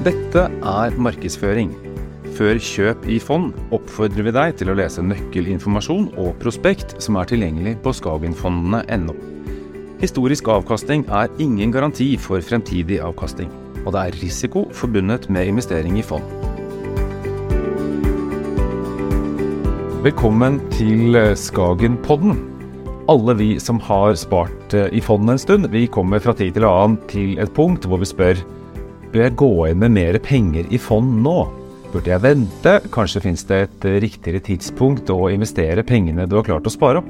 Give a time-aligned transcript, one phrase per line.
[0.00, 1.74] Dette er markedsføring.
[2.32, 7.26] Før kjøp i fond oppfordrer vi deg til å lese nøkkelinformasjon og prospekt som er
[7.28, 9.12] tilgjengelig på skagenfondene.no.
[10.00, 13.50] Historisk avkastning er ingen garanti for fremtidig avkastning,
[13.82, 16.24] og det er risiko forbundet med investering i fond.
[20.06, 22.40] Velkommen til Skagenpodden.
[23.12, 26.64] Alle vi som har spart eh, i fond en stund, vi kommer fra tid til
[26.64, 28.40] annen til et punkt hvor vi spør
[29.10, 31.40] Bør jeg gå inn med mer penger i fond nå?
[31.90, 32.76] Burde jeg vente?
[32.94, 37.08] Kanskje finnes det et riktigere tidspunkt å investere pengene du har klart å spare opp?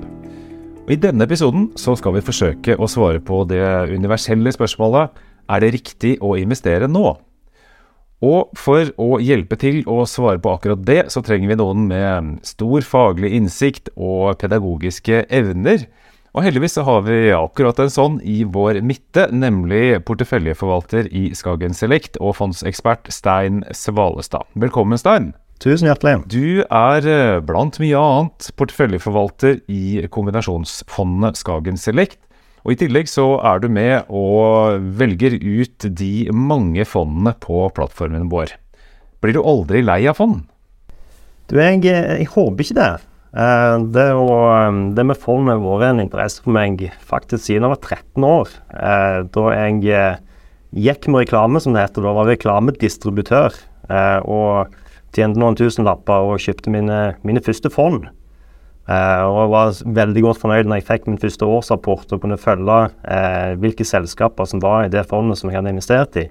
[0.87, 3.61] Og I denne episoden så skal vi forsøke å svare på det
[3.93, 5.21] universelle spørsmålet
[5.53, 7.05] er det riktig å investere nå?
[8.25, 12.39] Og for å hjelpe til å svare på akkurat det, så trenger vi noen med
[12.49, 15.85] stor faglig innsikt og pedagogiske evner
[16.31, 21.75] og heldigvis så har vi akkurat en sånn i vår midte, nemlig porteføljeforvalter i Skagen
[21.75, 24.47] Select og fondsekspert Stein Svalestad.
[24.55, 25.33] Velkommen, Stein.
[25.61, 26.23] Tusen hjertelig.
[26.31, 32.21] Du er eh, blant mye annet porteføljeforvalter i kombinasjonsfondet Skagen Select.
[32.63, 38.31] Og I tillegg så er du med og velger ut de mange fondene på plattformen
[38.33, 38.55] vår.
[39.21, 40.45] Blir du aldri lei av fond?
[41.51, 42.91] Du, jeg, jeg håper ikke det.
[43.31, 47.67] Eh, det, å, eh, det med fond har vært en interesse for meg faktisk siden
[47.67, 48.55] jeg var 13 år.
[48.75, 49.83] Eh, da jeg
[50.75, 52.07] gikk med reklame, som det heter.
[52.07, 53.59] Da var reklamedistributør.
[54.31, 54.71] Og
[55.11, 58.07] tjente noen tusenlapper og kjøpte mine, mine første fond.
[58.87, 62.79] og jeg var veldig godt fornøyd når jeg fikk min første årsrapport og kunne følge
[63.59, 66.31] hvilke selskaper som var i det fondet som jeg hadde investert i.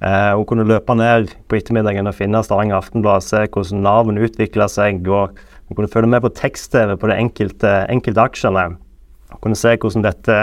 [0.00, 5.06] og kunne løpe ned på ettermiddagen og finne Stavanger Aftenblad, se hvordan Nav-en utvikla seg.
[5.08, 5.36] og
[5.70, 8.64] man kunne følge med på tekst-TV på de enkelte, enkelte aksjene.
[9.30, 10.38] Man kunne se hvordan dette,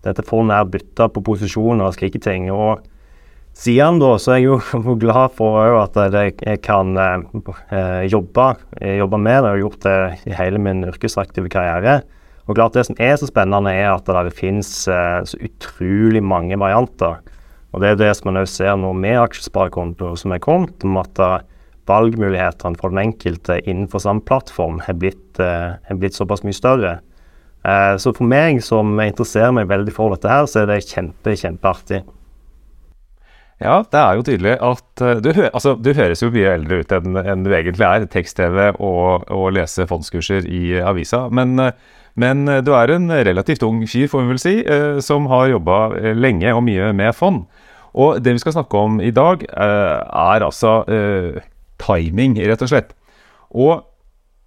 [0.00, 2.46] dette fondet er bytta på posisjoner og slike ting.
[2.48, 2.80] Og
[3.52, 8.48] siden da så er jeg jo glad for at jeg kan eh, jobbe,
[8.80, 9.98] jobbe, med det og gjort det
[10.32, 12.00] i hele min yrkesaktive karriere.
[12.48, 16.56] Og klart Det som er så spennende, er at det finnes eh, så utrolig mange
[16.56, 17.20] varianter.
[17.76, 21.20] Og Det er det som man ser nå med aksjesparekonto som er kommet, om at
[21.90, 26.98] valgmulighetene for den enkelte innenfor samme plattform er blitt, eh, er blitt såpass mye større.
[27.64, 31.36] Eh, så for meg som interesserer meg veldig for dette her, så er det kjempe,
[31.38, 32.02] kjempeartig.
[33.62, 36.80] Ja, det er jo tydelig at uh, du, hø altså, du, høres jo mye eldre
[36.82, 38.08] ut enn, enn du egentlig er.
[38.10, 41.28] Tekst-TV og, og, lese fondskurser i avisa.
[41.30, 41.54] Men,
[42.18, 44.56] men, du er en relativt ung fyr, får vi vel si,
[44.98, 45.78] som har jobba
[46.18, 47.44] lenge og mye med fond.
[47.94, 50.80] Og det vi skal snakke om i dag, er altså
[51.82, 52.94] timing, rett og slett.
[53.52, 53.82] Og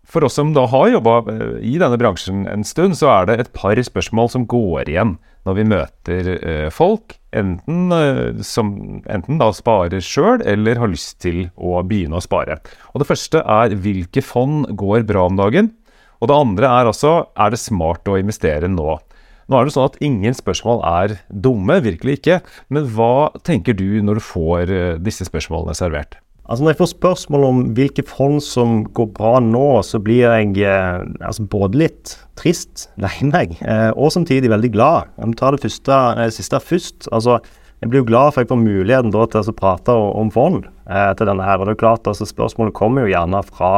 [0.05, 3.37] for oss som da har jobba eh, i denne bransjen en stund, så er det
[3.39, 8.71] et par spørsmål som går igjen når vi møter eh, folk, enten, eh, som
[9.11, 12.59] enten da sparer sjøl eller har lyst til å begynne å spare.
[12.93, 15.73] Og Det første er hvilke fond går bra om dagen?
[16.21, 18.97] Og det andre er altså er det smart å investere nå?
[19.45, 22.39] Nå er det sånn at ingen spørsmål er dumme, virkelig ikke.
[22.73, 24.71] Men hva tenker du når du får
[25.05, 26.17] disse spørsmålene servert?
[26.45, 30.59] Altså Når jeg får spørsmål om hvilke fond som går bra nå, så blir jeg
[30.61, 35.09] eh, altså både litt trist, lei meg, eh, og samtidig veldig glad.
[35.17, 37.09] Jeg må ta det første, eh, siste først.
[37.09, 37.39] Altså,
[37.81, 40.61] jeg blir jo glad for at jeg får muligheten da, til å prate om fond
[40.65, 41.57] eh, til denne her.
[41.57, 43.73] Og det er klart, altså Spørsmålet kommer jo gjerne fra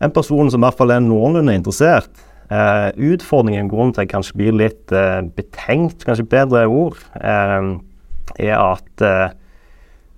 [0.00, 2.24] en person som i hvert fall er noenlunde interessert.
[2.48, 8.56] Eh, utfordringen, grunnen til at jeg kanskje blir litt eh, betenkt, kanskje bedre ord, er
[8.56, 9.02] at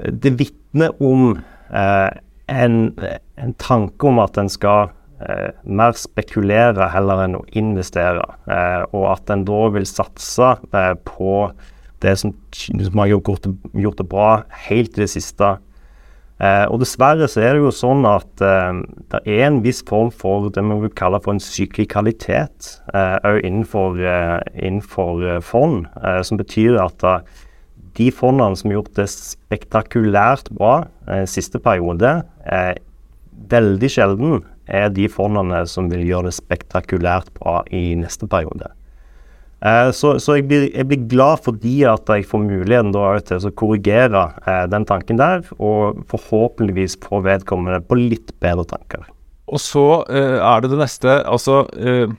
[0.03, 0.61] det vitner
[1.00, 1.37] om
[1.72, 2.10] eh,
[2.49, 2.77] en,
[3.37, 9.10] en, tanke om at en skal eh, mer spekulere heller enn å investere, eh, og
[9.15, 11.50] at en da vil satse eh, på
[12.03, 13.47] det som, som har gjort
[13.78, 14.31] gjort det, bra
[14.66, 15.55] helt til det siste.
[16.43, 18.83] Eh, og Dessverre så er det jo sånn at eh,
[19.15, 24.00] det er en viss form for det vi vil kalle for en syklikalitet òg innenfor,
[24.56, 25.87] innenfor fond,
[26.27, 27.06] som betyr at
[27.98, 30.74] de fondene som har gjort det spektakulært bra
[31.09, 32.74] eh, siste periode, eh,
[33.53, 38.71] veldig sjelden er de fondene som vil gjøre det spektakulært bra i neste periode.
[39.62, 43.47] Eh, så, så jeg, blir, jeg, blir, glad fordi at jeg får muligheten da, til
[43.47, 49.06] å korrigere eh, den tanken der, og forhåpentligvis få vedkommende på litt bedre tanker.
[49.53, 51.21] Og så eh, er det det neste.
[51.28, 52.10] altså eh,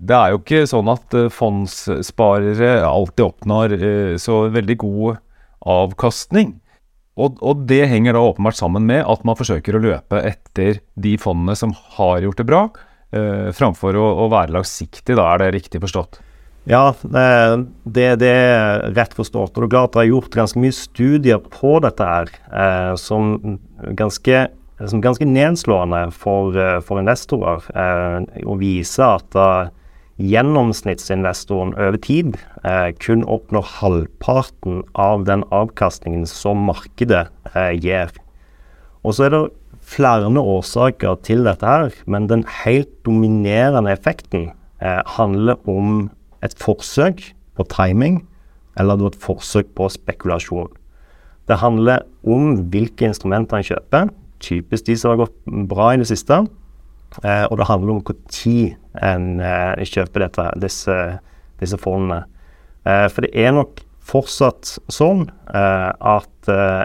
[0.00, 5.20] det er jo ikke sånn at uh, fondssparere alltid oppnår uh, så veldig god
[5.60, 6.54] avkastning.
[7.20, 11.16] Og, og, det henger da åpenbart sammen med at man forsøker å løpe etter de
[11.20, 12.62] fondene som har gjort det bra,
[13.12, 15.16] eh, framfor å, å, være langsiktig.
[15.18, 16.20] Da er det riktig forstått?
[16.68, 19.56] Ja, det, det, er rett forstått.
[19.56, 23.58] Og det er klart det er gjort ganske mye studier på dette her, eh, som,
[23.98, 24.46] ganske,
[24.86, 27.68] som ganske nedslående for, eh, for investorer.
[27.74, 29.40] Eh, og viser at
[30.20, 38.12] gjennomsnittsinvestoren over tid eh, kun oppnår halvparten av den avkastningen som markedet eh, gir.
[39.00, 39.42] Og så er det
[39.90, 44.50] flere årsaker til dette her, men den helt dominerende effekten
[44.82, 46.10] eh, handler om
[46.44, 47.24] et forsøk
[47.56, 48.20] på timing,
[48.78, 50.70] eller et forsøk på spekulasjon.
[51.48, 55.36] Det handler om hvilke instrumenter en kjøper, typisk de som har gått
[55.68, 56.44] bra i det siste.
[57.24, 60.96] Eh, og det handler om når en eh, kjøper dette, disse,
[61.60, 62.24] disse fondene.
[62.86, 66.84] Eh, for det er nok fortsatt sånn eh, at eh,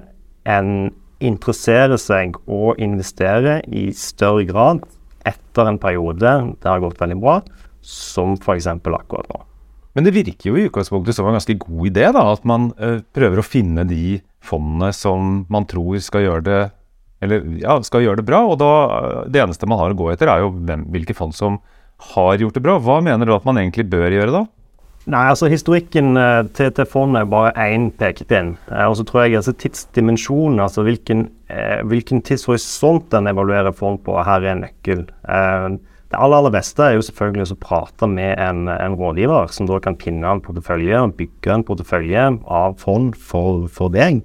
[0.52, 0.92] en
[1.24, 4.84] interesserer seg og investerer i større grad
[5.26, 7.40] etter en periode det har gått veldig bra,
[7.82, 8.68] som f.eks.
[8.68, 9.42] akkurat nå.
[9.96, 13.00] Men det virker jo i utgangspunktet som en ganske god idé, da, at man uh,
[13.16, 16.62] prøver å finne de fondene som man tror skal gjøre det
[17.24, 18.42] eller ja, skal gjøre det bra.
[18.50, 18.74] Og da,
[19.32, 21.62] det eneste man har å gå etter, er jo hvem, hvilke fond som
[22.16, 22.78] har gjort det bra.
[22.84, 24.46] Hva mener du at man egentlig bør gjøre da?
[25.06, 28.56] Nei, altså Historikken uh, til, til fondet er bare én pekepinn.
[28.72, 34.02] Uh, og så tror jeg altså tidsdimensjonen, altså hvilken, uh, hvilken tidshorisont den evaluerer fond
[34.06, 35.06] på, her er en nøkkel.
[35.06, 39.78] Det aller, aller beste er jo selvfølgelig å prate med en, en, rådgiver, som da
[39.84, 44.24] kan pinne en portefølje og bygge en portefølje av fond for, for deg.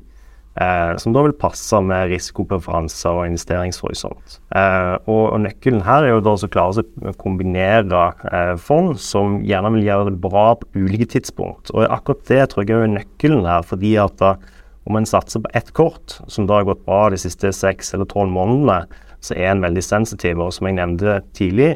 [0.60, 4.34] Eh, som da vil passe med risikopreferanser og investeringshorisont.
[4.52, 9.38] Eh, og, og, Nøkkelen her er jo da å klare å kombinere eh, fond som
[9.46, 11.72] gjerne vil gjøre det bra på ulike tidspunkt.
[11.72, 13.64] Og akkurat det tror jeg er nøkkelen her.
[13.64, 14.34] fordi at da,
[14.84, 18.10] om en satser på ett kort, som da har gått bra de siste seks eller
[18.10, 18.82] tolv månedene,
[19.24, 20.44] så er en veldig sensitiv.
[20.44, 21.72] Og som jeg nevnte tidlig,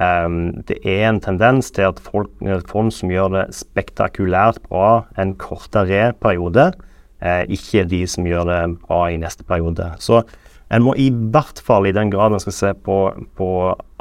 [0.00, 2.32] um, det er en tendens til at folk,
[2.68, 6.92] fond som gjør det spektakulært bra en kortere periode, eh,
[7.22, 9.88] ikke de som gjør det bra i neste periode.
[10.02, 10.20] Så
[10.74, 12.96] en må i hvert fall, i den grad en skal se på,
[13.38, 13.50] på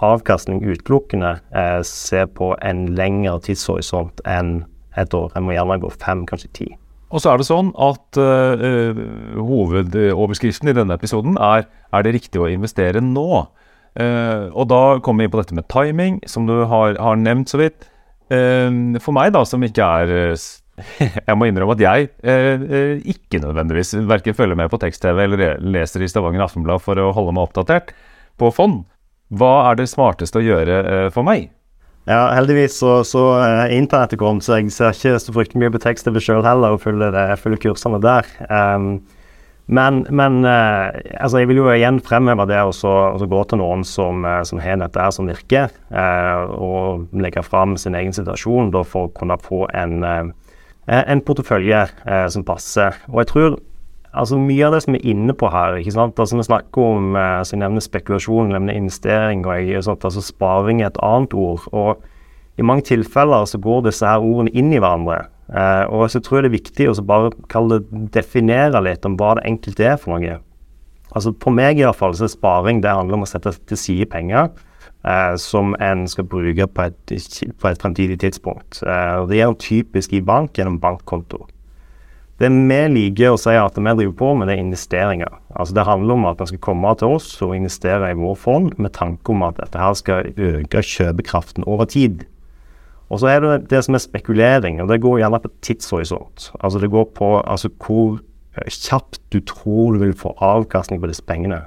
[0.02, 4.64] avkastning utelukkende, eh, se på en lengre tidshorisont enn
[4.98, 5.30] et år.
[5.36, 6.68] En må gjerne gå fem, kanskje ti.
[7.14, 8.98] Og så er det sånn at uh,
[9.38, 13.46] hovedoverskriften i denne episoden er er det riktig å investere nå.
[13.96, 17.54] Uh, og da kommer vi inn på dette med timing, som du har, har nevnt
[17.54, 17.86] så vidt.
[18.34, 20.34] Uh, for meg, da, som ikke er
[21.28, 25.62] Jeg må innrømme at jeg eh, eh, ikke nødvendigvis verken følger med på tekst-TV eller
[25.64, 27.94] leser i Stavanger Aftenblad for å holde meg oppdatert
[28.40, 28.84] på fond.
[29.32, 31.50] Hva er det smarteste å gjøre eh, for meg?
[32.06, 35.82] Ja, heldigvis så, så er internettet kommet, så jeg ser ikke så fryktelig mye på
[35.88, 38.28] tekst-TV sjøl heller og følger, det, følger kursene der.
[38.46, 39.00] Um,
[39.66, 42.70] men, men uh, altså jeg vil jo igjen fremheve det å
[43.26, 45.74] gå til noen som, som har dette som virker,
[46.54, 50.45] og legge fram sin egen situasjon da, for å kunne få en Eh,
[50.88, 52.98] en portefølje eh, som passer.
[53.12, 53.58] Og jeg tror
[54.16, 56.20] altså mye av det som vi er inne på her ikke sant?
[56.20, 60.24] Altså Vi snakker om eh, altså jeg nevner spekulasjon, nevner investering og jeg, sånt, altså
[60.24, 61.66] sparing er et annet ord.
[61.72, 62.04] og
[62.58, 65.26] I mange tilfeller så går disse her ordene inn i hverandre.
[65.54, 69.18] Eh, og så tror jeg det er viktig å bare kalle det, definere litt om
[69.20, 70.40] hva det enkelte er for noe.
[71.16, 73.80] Altså For meg i hvert fall så er sparing det handler om å sette til
[73.80, 74.50] side penger
[75.06, 77.16] eh, som en skal bruke på et,
[77.60, 78.82] på et fremtidig tidspunkt.
[78.84, 81.46] Eh, det gjør en typisk i bank gjennom bankkonto.
[82.36, 85.38] Det vi liker å si at vi driver på med, det er investeringer.
[85.56, 88.74] Altså Det handler om at man skal komme til oss og investere i vår fond
[88.76, 92.26] med tanke om at dette her skal øke kjøpekraften over tid.
[93.08, 96.50] Og så er det det som er spekulering, og det går gjerne på tidshorisont.
[96.60, 98.20] Altså Det går på altså, hvor
[98.68, 101.62] kjapt du tror du vil få avkastning på disse pengene.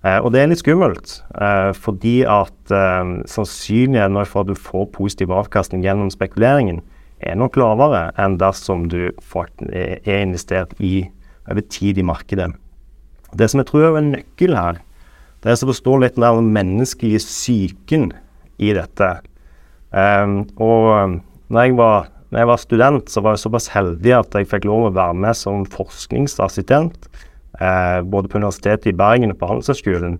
[0.00, 4.88] Eh, og det er litt skummelt, eh, fordi at eh, sannsynligheten for at du får
[4.94, 6.80] positiv avkastning gjennom spekuleringen,
[7.20, 11.10] er nok lavere enn dersom du er investert i
[11.50, 12.48] over tid i markedet.
[13.36, 14.78] Det som jeg tror er en nøkkel her,
[15.44, 18.08] det er å forstå litt den menneskelige psyken
[18.56, 19.10] i dette.
[19.92, 21.20] Og
[21.52, 24.68] når jeg, var, når jeg, var, student, så var jeg såpass heldig at jeg fikk
[24.68, 27.10] lov å være med som forskningsassistent
[27.58, 30.18] eh, både på Universitetet i Bergen og på Handelshøyskolen,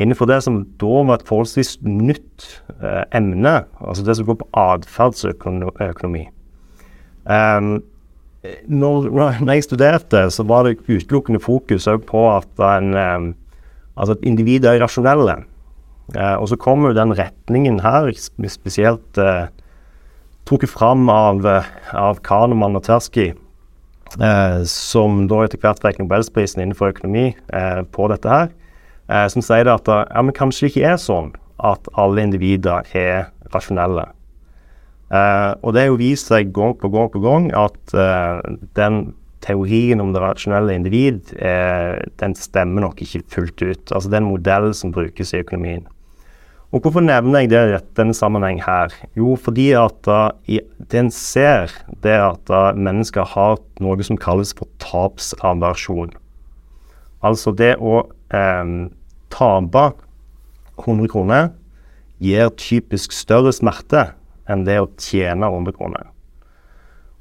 [0.00, 2.48] innenfor det som da var et forholdsvis nytt
[2.80, 6.26] eh, emne, altså det som går på atferdsøkonomi.
[7.22, 7.82] Um,
[8.66, 9.08] når,
[9.44, 13.32] når, jeg studerte, så var det utelukkende fokus på at en, um,
[13.96, 15.42] altså at individet er rasjonelle.
[16.16, 18.10] Uh, og så kommer den retningen her,
[18.48, 19.46] spesielt uh,
[20.48, 21.46] trukket fram av,
[21.94, 23.38] av Kahneman og Tersky, eh,
[24.68, 28.50] som da etter hvert fikk Nobelsprisen innenfor økonomi eh, på dette her,
[29.08, 31.30] eh, som sier at ja, kanskje det ikke er sånn
[31.62, 34.08] at alle individer er rasjonelle.
[35.12, 38.40] Uh, og det er jo vist seg gang på gang på gang at uh,
[38.78, 39.10] den
[39.44, 43.92] teorien om det rasjonelle individ, uh, den stemmer nok ikke fullt ut.
[43.92, 45.84] Altså den modellen som brukes i økonomien.
[46.72, 48.94] Og hvorfor nevner jeg det i denne sammenheng her?
[49.12, 50.08] Jo, fordi at
[50.48, 51.68] det en ser,
[52.00, 56.14] det er at mennesker har noe som kalles for tapsaversjon.
[57.20, 58.00] Altså det å
[59.32, 59.84] tape
[60.80, 61.50] 100 kroner
[62.22, 64.12] gir typisk større smerte
[64.50, 66.08] enn det å tjene 100 kroner.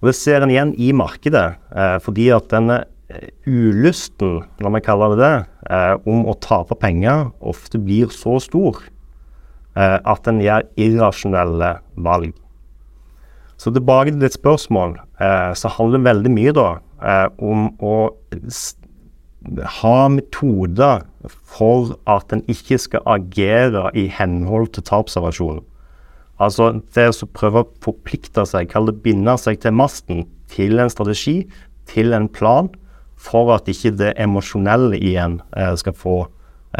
[0.01, 2.79] Og Det ser en igjen i markedet, uh, fordi at denne
[3.12, 5.36] eh, ulysten, la meg kalle det det,
[5.70, 8.79] eh, om å tape penger ofte blir så stor
[9.75, 12.33] at en gjør irrasjonelle valg.
[13.61, 16.69] Så tilbake til ditt spørsmål, eh, så handler det veldig mye da
[17.05, 17.95] eh, om å
[19.81, 25.61] ha metoder for at en ikke skal agere i henhold til tapsavasjonen.
[26.41, 30.89] Altså det å prøve å forplikte seg, kall det binde seg til masten, til en
[30.89, 31.43] strategi,
[31.85, 32.71] til en plan,
[33.21, 36.17] for at ikke det emosjonelle igjen eh, skal, få,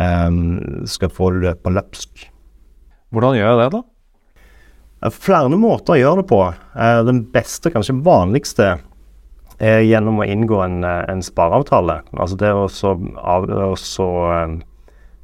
[0.02, 0.30] eh,
[0.90, 2.31] skal få løpe løpsk.
[3.12, 5.12] Hvordan gjør jeg det, da?
[5.12, 6.42] Flere måter å gjøre det på.
[6.78, 8.74] Eh, den beste, kanskje vanligste,
[9.62, 12.02] er gjennom å inngå en, eh, en spareavtale.
[12.18, 14.10] Altså det å så, av, så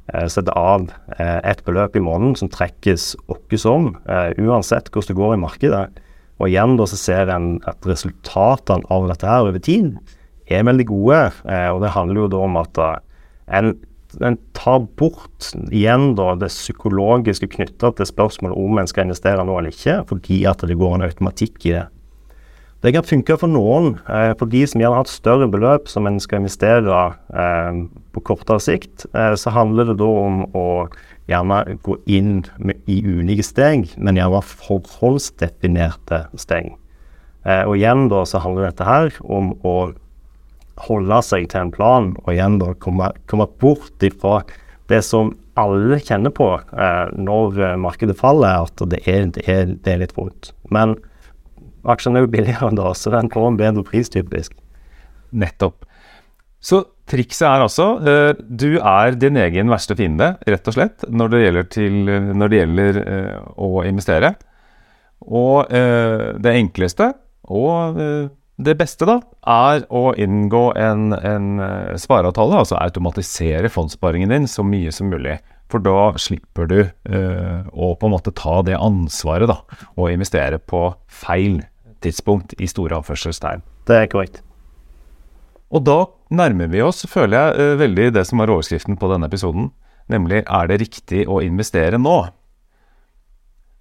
[0.08, 0.86] Eh, sette av
[1.20, 6.00] et beløp i måneden som trekkes åkke som, eh, uansett hvordan det går i markedet.
[6.40, 9.98] Og igjen da så ser en at resultatene av dette her over tid
[10.48, 11.32] er veldig gode.
[11.44, 13.02] og det handler jo da om at
[13.48, 13.78] en,
[14.24, 19.58] en tar bort igjen da det psykologiske knytta til spørsmålet om en skal investere nå
[19.58, 21.86] eller ikke, fordi at det går en automatikk i det.
[22.78, 23.96] Det kan funke for noen.
[24.06, 26.98] Eh, for de som gjerne har et større beløp som en skal investere
[27.34, 27.80] eh,
[28.14, 30.66] på kortere sikt, eh, så handler det da om å
[31.28, 36.76] gjerne gå inn med, i ulike steg, men gjerne forholdsdefinerte steg.
[37.48, 39.74] Eh, og igjen da så handler dette her om å
[40.86, 44.40] holde seg til en plan, og igjen da komme, komme bort ifra
[44.88, 49.94] det som alle kjenner på eh, når markedet faller, at det er, det er, det
[49.94, 50.52] er litt vondt.
[50.72, 50.96] Men
[51.88, 54.56] Aksjene er jo billigere da, så den får en bedre pris, typisk.
[55.30, 55.84] Nettopp.
[56.60, 61.32] Så trikset er altså uh, du er din egen verste fiende, rett og slett, når
[61.32, 61.98] det gjelder, til,
[62.34, 64.34] når det gjelder uh, å investere.
[65.28, 67.08] Og det enkleste
[67.50, 67.96] og
[68.58, 71.46] det beste, da, er å inngå en, en
[72.00, 75.38] spareavtale, altså automatisere fondssparingen din så mye som mulig.
[75.70, 79.60] For da slipper du å på en måte ta det ansvaret, da,
[79.94, 81.60] og investere på feil
[82.02, 83.62] tidspunkt i store avførselstegn.
[83.88, 84.42] Det er korrekt.
[85.68, 85.98] Og da
[86.32, 89.70] nærmer vi oss, føler jeg, eh, veldig det som er overskriften på denne episoden,
[90.08, 92.28] nemlig er det riktig å investere nå?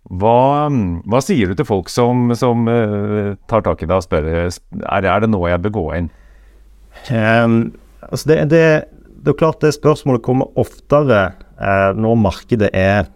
[0.07, 0.69] Hva,
[1.03, 4.47] hva sier du til folk som, som uh, tar tak i deg og spør er,
[4.87, 6.07] er det nå jeg bør gå inn?
[7.11, 7.57] Um,
[8.07, 8.63] altså det, det,
[9.19, 11.21] det, er klart det spørsmålet kommer oftere
[11.59, 13.11] uh, når markedet er,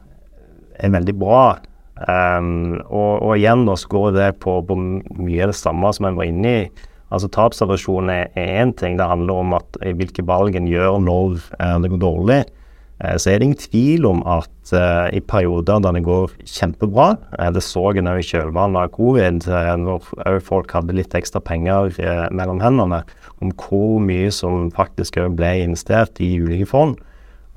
[0.76, 1.46] er veldig bra.
[2.02, 6.10] Um, og, og, igjen da så går det på, på mye av det samme som
[6.10, 6.88] en var inne i.
[7.12, 9.00] Altså Tapsaversjon er én ting.
[9.00, 12.44] Det handler om at hvilke valg en gjør når uh, det går dårlig.
[13.02, 17.16] Uh, så er det ingen tvil om at uh, i perioder der det går kjempebra
[17.56, 19.48] Det så en òg i kjølvannet av covid,
[19.82, 21.98] når folk hadde litt ekstra penger
[22.32, 23.04] mellom hendene,
[23.42, 27.00] om hvor mye som faktisk ble investert i ulike fond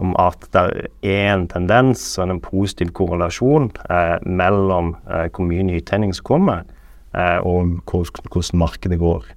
[0.02, 5.66] om at det er en tendens og en positiv korrelasjon eh, mellom eh, hvor mye
[5.68, 6.64] nytegning som kommer,
[7.14, 9.30] eh, og hvordan markedet går.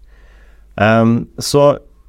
[1.42, 1.62] Så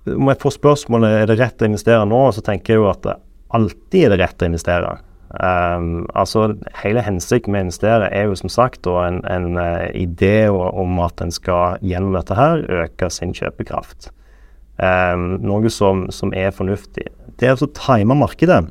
[0.08, 3.06] om jeg får spørsmålet er det rett å investere nå, så tenker jeg jo at
[3.54, 4.96] alltid er det rett å investere.
[5.28, 10.48] Um, altså Hele hensikten med å investere er jo som sagt en, en uh, idé
[10.48, 14.08] om at en skal gjennom dette her øke sin kjøpekraft.
[14.80, 18.64] Um, noe som, som er fornuftig det er å time markedet,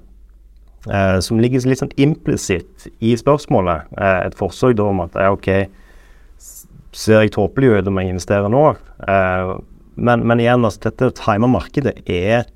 [0.90, 3.88] uh, som ligger litt sånn implisitt i spørsmålet.
[3.96, 5.52] uh, et forsøk da om at ja, OK,
[6.98, 8.64] ser jeg tåpelig ut om jeg investerer nå?
[9.98, 12.48] Men, men, igjen, altså, dette å time markedet er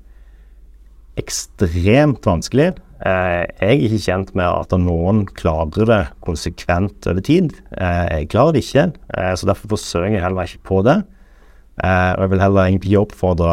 [1.20, 2.72] ekstremt vanskelig.
[3.02, 7.50] Eh, jeg er ikke kjent med at noen klarer det konsekvent over tid.
[7.74, 11.02] Eh, jeg klarer det ikke, eh, så derfor forsøker jeg heller ikke på det.
[11.82, 13.52] Og jeg vil heller egentlig oppfordre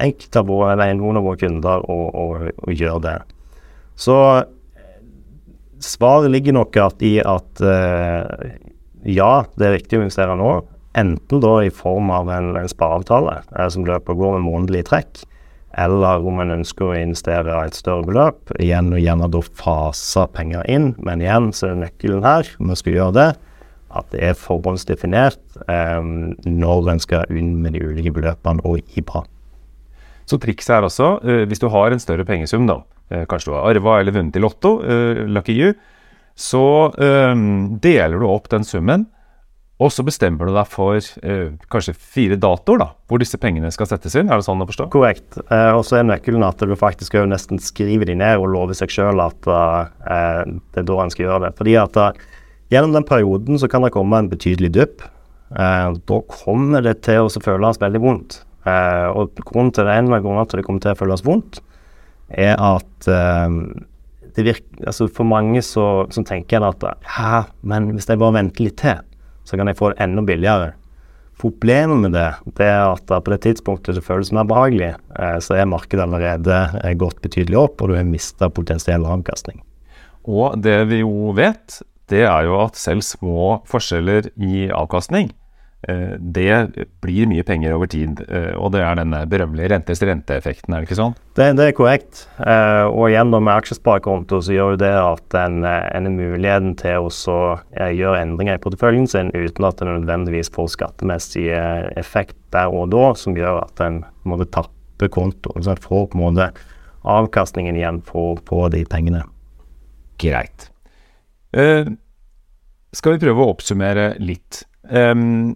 [0.00, 3.12] enkelte av våre, eller noen av våre kunder å, å, å, gjøre det.
[4.00, 4.16] Så
[5.84, 7.62] svaret ligger nok i at
[9.04, 10.54] ja, det er riktig å investere nå.
[10.96, 13.36] Enten da i form av en, en spareavtale
[13.70, 15.22] som løper og går med månedlig trekk,
[15.80, 18.52] eller om en ønsker å investere et større beløp.
[18.62, 22.72] Igjen og gjerne da fase penger inn, men igjen så er det nøkkelen her, om
[22.72, 23.28] vi skal gjøre det,
[23.94, 29.04] at det er forhåndsdefinert um, når en skal inn med de ulike beløpene og i
[29.06, 29.22] bra.
[30.26, 32.80] Så trikset er altså, uh, hvis du har en større pengesum, da,
[33.12, 35.74] uh, kanskje du har arva eller vunnet i Lotto, uh, lucky you,
[36.34, 39.04] så deler du opp den summen
[39.82, 43.88] og så bestemmer du deg for eh, kanskje fire datoer da, hvor disse pengene skal
[43.90, 44.30] settes inn.
[44.30, 44.86] Er det sånn å forstå?
[44.94, 45.40] Korrekt.
[45.48, 48.78] Eh, og så er nøkkelen at du faktisk jo nesten skriver de ned og lover
[48.78, 51.52] seg sjøl at eh, det er da en skal gjøre det.
[51.58, 52.22] Fordi at uh,
[52.70, 55.04] gjennom den perioden så kan det komme en betydelig dupp.
[55.54, 58.40] Eh, da kommer det til å føles veldig vondt.
[58.66, 61.60] Eh, og grunnen til det, en av grunnene til det kommer til å føles vondt,
[62.34, 63.58] er at eh,
[64.34, 68.34] det virker, altså For mange så, så tenker en at ja, men hvis jeg bare
[68.40, 69.02] venter litt til
[69.44, 70.72] så kan jeg få det enda billigere.
[71.40, 75.58] Problemet med det, det er at på det tidspunktet det føles mer behagelig, eh, så
[75.58, 79.60] er markedet allerede eh, gått betydelig opp, og du har mista potensiell avkastning.
[80.24, 81.82] Og det vi jo vet,
[82.12, 85.32] det er jo at selv små forskjeller i avkastning
[85.84, 88.22] det blir mye penger over tid.
[88.28, 91.16] Eh, og det er denne berømmelige rentes renteeffekten, er det ikke sånn?
[91.36, 92.24] Det, det er korrekt.
[92.40, 97.40] Eh, og gjennom aksjesparekonto så gjør jo det at en, en er muligheten til å
[97.74, 101.50] gjøre endringer i porteføljen sin uten at det nødvendigvis får skattemessig
[102.00, 105.64] effekt der og da, som gjør at en måtte tappe kontoen.
[105.64, 106.52] Så en får på en måte
[107.04, 109.24] avkastningen igjen på, på de pengene.
[110.22, 110.70] Greit.
[111.54, 111.92] Uh,
[112.94, 114.62] skal vi prøve å oppsummere litt?
[114.86, 115.54] Um,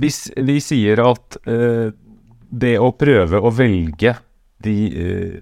[0.00, 1.90] hvis vi sier at uh,
[2.54, 4.14] det å prøve å velge
[4.64, 5.34] de uh,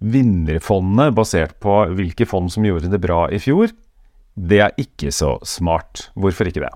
[0.00, 3.72] vinnerfondene basert på hvilke fond som gjorde det bra i fjor,
[4.34, 6.08] det er ikke så smart.
[6.14, 6.72] Hvorfor ikke det?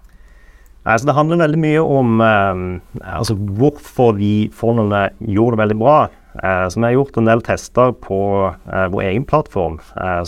[0.85, 2.64] Altså, det handler veldig mye om uh,
[3.00, 5.99] altså hvorfor de fondene gjorde det veldig bra.
[6.35, 9.78] Uh, så Vi har gjort en del tester på uh, vår egen plattform,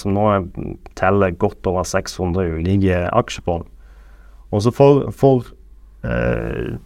[0.00, 0.28] som nå
[0.96, 3.66] teller godt over 600 ulike aksjefond.
[4.54, 5.44] Og så for, for
[6.06, 6.76] eh,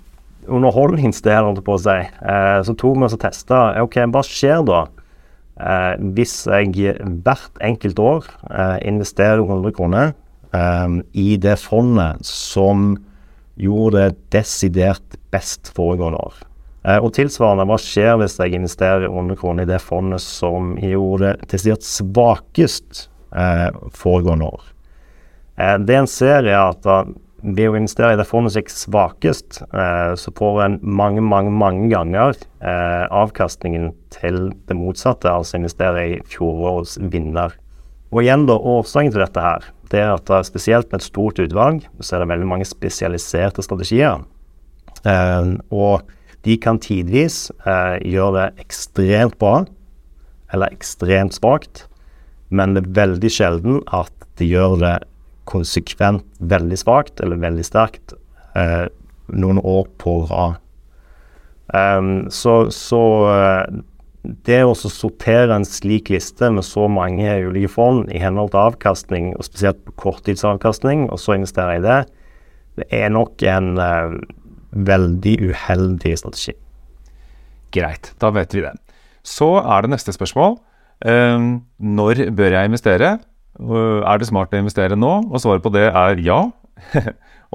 [0.50, 4.22] underholdningsdel, holdt jeg på å si, eh, så tok vi oss og testa ok, hva
[4.26, 4.80] skjer da
[5.60, 10.16] eh, hvis jeg hvert enkelt år eh, investerer 100 kroner
[11.14, 12.96] i det fondet som
[13.62, 16.40] gjorde det desidert best foregående år.
[17.04, 21.52] Og tilsvarende, hva skjer hvis jeg investerer 100 kroner i det fondet som gjorde det
[21.52, 23.04] desidert svakest
[23.94, 24.66] foregående år?
[25.86, 30.32] det en ser, er at ved å investere i det fondet som svakest, eh, så
[30.36, 36.98] får en mange, mange mange ganger eh, avkastningen til det motsatte, altså investere i fjorårets
[37.12, 37.56] vinner.
[38.10, 41.84] Og igjen da, Årsaken til dette her, det er at spesielt med et stort utvalg,
[42.00, 44.22] så er det veldig mange spesialiserte strategier.
[45.06, 46.06] Eh, og
[46.46, 49.64] de kan tidvis eh, gjøre det ekstremt bra,
[50.50, 51.86] eller ekstremt svakt,
[52.50, 54.96] men det er veldig sjelden at de gjør det
[55.50, 58.14] konsekvent veldig svakt eller veldig sterkt
[58.58, 58.86] eh,
[59.30, 60.58] noen år på rad.
[61.70, 63.82] Um, så, så uh,
[64.46, 69.30] det å sortere en slik liste med så mange ulike fond i henhold til avkastning,
[69.36, 72.00] og spesielt på korttidsavkastning, og så investere i det,
[72.80, 74.18] det er nok en uh,
[74.74, 76.56] veldig uheldig strategi.
[77.74, 78.74] Greit, da vet vi det.
[79.22, 80.58] Så er det neste spørsmål.
[81.06, 83.18] Um, når bør jeg investere?
[83.58, 85.16] Er det smart å investere nå?
[85.28, 86.44] Og svaret på det er ja.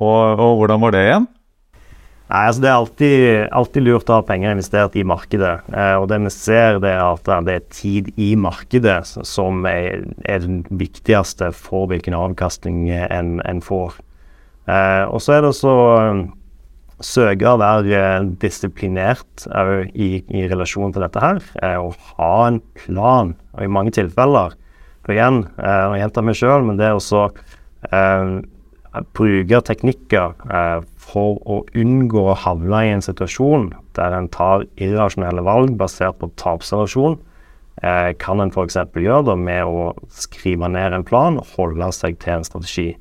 [0.03, 1.27] og, og, hvordan var det igjen?
[2.25, 5.53] Nei, altså Det er alltid, alltid lurt å ha penger investert i markedet.
[5.69, 10.07] Eh, og det vi ser, det er at det er tid i markedet som er,
[10.25, 13.99] er den viktigste for hvilken avkastning en, en får.
[14.65, 16.25] Eh, og så er det så um,
[17.05, 19.45] søke å være disiplinert
[19.93, 21.41] i, i, relasjon til dette her.
[21.61, 23.35] Eh, og ha en plan.
[23.53, 24.57] Og i mange tilfeller
[25.13, 27.27] igjen, eh, og jeg gjentar meg sjøl, men det er også
[27.91, 28.33] eh,
[29.15, 35.43] bruke teknikker eh, for å unngå å havne i en situasjon der en tar irrasjonelle
[35.45, 37.17] valg basert på tapsrelasjon.
[37.83, 38.77] Eh, kan en f.eks.
[38.95, 42.93] gjøre det med å skrive ned en plan og holde seg til en strategi.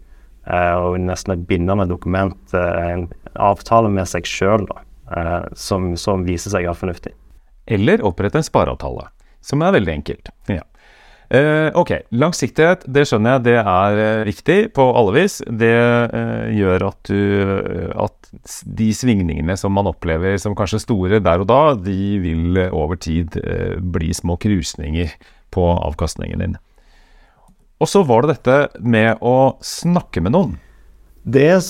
[0.45, 3.07] Eh, og nesten et bindende dokument, eh, en
[3.41, 4.67] avtale med seg sjøl,
[5.17, 7.15] eh, som, som, viser seg å være fornuftig.
[7.65, 9.09] Eller opprette en spareavtale,
[9.41, 10.29] som er veldig enkelt.
[10.53, 10.67] Ja.
[11.33, 15.39] Uh, ok, langsiktighet, det skjønner jeg, det er uh, viktig på alle vis.
[15.49, 18.29] Det uh, gjør at du At
[18.67, 23.39] de svingningene som man opplever som kanskje store der og da, de vil over tid
[23.79, 25.13] bli små krusninger
[25.55, 26.57] på avkastningen din.
[27.79, 30.57] Og så var det dette med å snakke med noen.
[31.23, 31.63] Det er,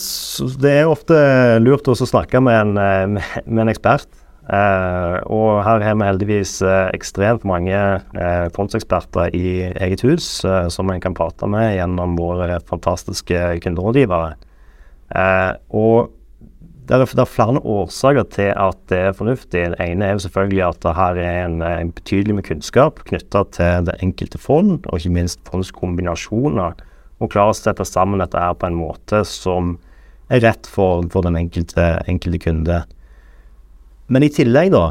[0.65, 1.19] det er ofte
[1.61, 4.09] lurt å snakke med en, med en ekspert.
[4.45, 10.91] Uh, og her har vi heldigvis uh, ekstremt mange uh, fondseksperter i eget hus som
[10.93, 14.35] en kan prate med gjennom våre fantastiske kunderådgivere.
[15.15, 16.11] Eh, og
[16.85, 19.63] det er, det er, flere årsaker til at det er fornuftig.
[19.73, 23.45] Det ene er jo selvfølgelig at det her er en, en betydelig med kunnskap knytta
[23.57, 26.77] til det enkelte fond, og ikke minst fondskombinasjoner.
[27.23, 29.79] Og klare å sette sammen dette her på en måte som
[30.33, 32.83] er rett for, for den enkelte, enkelte, kunde.
[34.07, 34.85] Men i tillegg, da,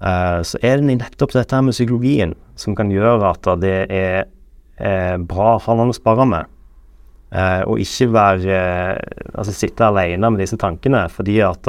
[0.00, 4.24] eh, så er det nettopp dette med psykologien som kan gjøre at det er
[4.78, 6.50] eh, bra for noen å spare med.
[7.34, 8.58] Eh, og ikke være
[9.34, 11.66] Altså sitte alene med disse tankene, fordi at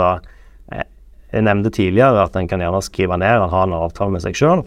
[1.36, 4.38] jeg nevnte tidligere at en kan gjerne skrive ned og ha en avtale med seg
[4.38, 4.62] sjøl.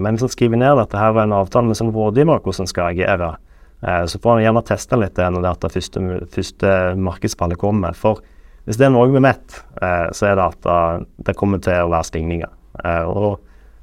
[0.00, 2.70] Men hvis en skriver ned at dette var en avtale med sin rådgiver hvordan en
[2.70, 3.28] skal agere,
[4.08, 6.72] så får en gjerne teste litt det når det første, første
[7.04, 7.94] markedsfallet kommer.
[7.94, 8.24] For
[8.66, 11.90] hvis det er noe vi vet, eh, så er det at det kommer til å
[11.92, 12.52] være stigninger.
[13.10, 13.40] og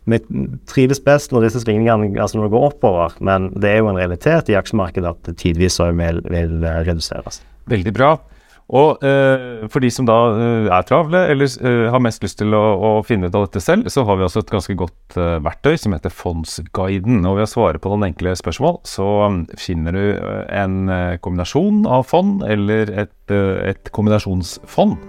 [0.10, 0.18] vi
[0.66, 4.00] trives best når disse svingningene altså når det går oppover, men det er jo en
[4.00, 7.44] realitet i aksjemarkedet at det tidvis vil, vil reduseres.
[7.70, 8.16] Veldig bra.
[8.70, 12.54] Og eh, for de som da eh, er travle eller eh, har mest lyst til
[12.54, 15.38] å, å, finne ut av dette selv, så har vi også et ganske godt eh,
[15.42, 17.24] verktøy som heter Fondsguiden.
[17.26, 21.18] Og ved å svare på noen enkle spørsmål, så um, finner du eh, en eh,
[21.24, 25.00] kombinasjon av fond eller et, et kombinasjonsfond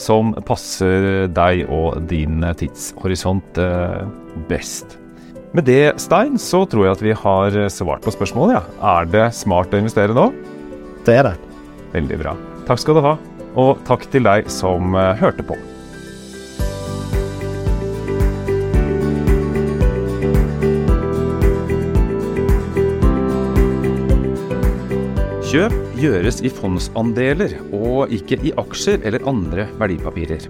[0.00, 3.60] som passer deg og din tidshorisont
[4.48, 4.96] best.
[5.54, 8.56] Med det, Stein, så tror jeg at vi har svart på spørsmålet.
[8.58, 8.96] Ja.
[8.96, 10.26] Er det smart å investere nå?
[11.06, 11.36] Det er det.
[11.94, 12.34] Veldig bra.
[12.64, 13.14] Takk skal du ha,
[13.60, 15.56] og takk til deg som uh, hørte på.
[25.54, 30.48] Kjøp gjøres i fondsandeler og ikke i aksjer eller andre verdipapirer.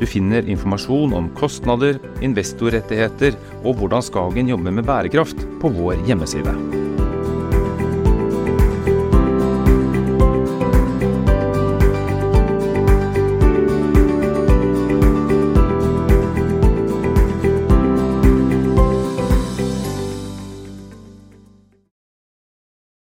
[0.00, 6.79] Du finner informasjon om kostnader, investorrettigheter og hvordan Skagen jobber med bærekraft på vår hjemmeside.